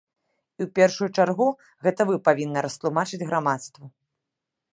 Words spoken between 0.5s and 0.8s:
І ў